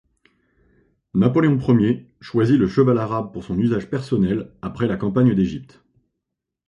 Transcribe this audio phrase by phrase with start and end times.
[1.13, 5.83] Napoléon Ier choisit le cheval arabe pour son usage personnel après la campagne d'Égypte.